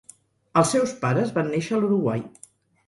Els 0.61 0.71
seus 0.77 0.95
pares 1.03 1.37
van 1.39 1.53
néixer 1.53 1.77
a 1.79 1.85
l'Uruguai. 1.85 2.27